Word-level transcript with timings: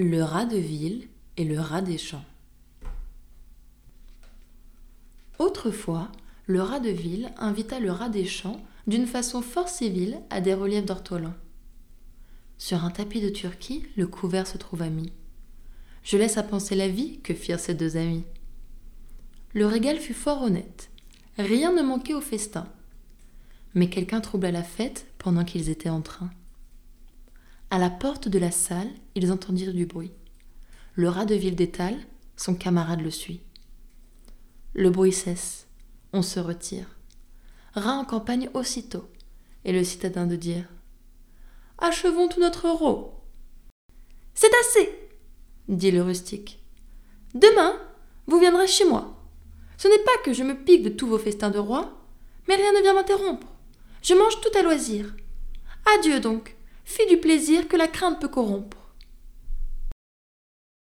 Le 0.00 0.22
rat 0.22 0.44
de 0.44 0.56
ville 0.56 1.08
et 1.36 1.42
le 1.42 1.58
rat 1.58 1.82
des 1.82 1.98
champs. 1.98 2.24
Autrefois, 5.40 6.12
le 6.46 6.62
rat 6.62 6.78
de 6.78 6.90
ville 6.90 7.32
invita 7.36 7.80
le 7.80 7.90
rat 7.90 8.08
des 8.08 8.24
champs 8.24 8.62
d'une 8.86 9.08
façon 9.08 9.42
fort 9.42 9.68
civile 9.68 10.20
à 10.30 10.40
des 10.40 10.54
reliefs 10.54 10.84
d'ortolans. 10.84 11.34
Sur 12.58 12.84
un 12.84 12.92
tapis 12.92 13.20
de 13.20 13.28
Turquie, 13.28 13.86
le 13.96 14.06
couvert 14.06 14.46
se 14.46 14.56
trouva 14.56 14.88
mis. 14.88 15.12
Je 16.04 16.16
laisse 16.16 16.38
à 16.38 16.44
penser 16.44 16.76
la 16.76 16.86
vie 16.86 17.18
que 17.18 17.34
firent 17.34 17.58
ces 17.58 17.74
deux 17.74 17.96
amis. 17.96 18.22
Le 19.52 19.66
régal 19.66 19.98
fut 19.98 20.14
fort 20.14 20.42
honnête. 20.42 20.90
Rien 21.38 21.72
ne 21.72 21.82
manquait 21.82 22.14
au 22.14 22.20
festin. 22.20 22.68
Mais 23.74 23.90
quelqu'un 23.90 24.20
troubla 24.20 24.52
la 24.52 24.62
fête 24.62 25.08
pendant 25.18 25.44
qu'ils 25.44 25.70
étaient 25.70 25.88
en 25.88 26.02
train. 26.02 26.30
À 27.70 27.78
la 27.78 27.90
porte 27.90 28.28
de 28.28 28.38
la 28.38 28.50
salle, 28.50 28.90
ils 29.14 29.30
entendirent 29.30 29.74
du 29.74 29.84
bruit. 29.84 30.12
Le 30.94 31.10
rat 31.10 31.26
de 31.26 31.34
ville 31.34 31.54
d'étale, 31.54 31.98
son 32.34 32.54
camarade 32.54 33.02
le 33.02 33.10
suit. 33.10 33.42
Le 34.74 34.88
bruit 34.88 35.12
cesse, 35.12 35.66
on 36.14 36.22
se 36.22 36.40
retire. 36.40 36.96
Rat 37.74 37.98
en 37.98 38.06
campagne 38.06 38.48
aussitôt, 38.54 39.06
et 39.66 39.72
le 39.72 39.84
citadin 39.84 40.26
de 40.26 40.36
dire 40.36 40.64
Achevons 41.76 42.28
tout 42.28 42.40
notre 42.40 42.68
euro. 42.68 43.22
C'est 44.32 44.50
assez, 44.60 44.90
dit 45.68 45.90
le 45.90 46.02
rustique. 46.02 46.64
Demain, 47.34 47.74
vous 48.26 48.40
viendrez 48.40 48.66
chez 48.66 48.86
moi. 48.86 49.14
Ce 49.76 49.88
n'est 49.88 50.04
pas 50.04 50.18
que 50.24 50.32
je 50.32 50.42
me 50.42 50.54
pique 50.54 50.82
de 50.82 50.88
tous 50.88 51.06
vos 51.06 51.18
festins 51.18 51.50
de 51.50 51.58
roi, 51.58 51.92
mais 52.48 52.56
rien 52.56 52.72
ne 52.72 52.80
vient 52.80 52.94
m'interrompre. 52.94 53.46
Je 54.02 54.14
mange 54.14 54.40
tout 54.40 54.58
à 54.58 54.62
loisir. 54.62 55.14
Adieu 55.94 56.18
donc, 56.18 56.56
fille 56.88 57.06
du 57.06 57.18
plaisir 57.18 57.68
que 57.68 57.76
la 57.76 57.86
crainte 57.86 58.18
peut 58.18 58.28
corrompre. 58.28 58.78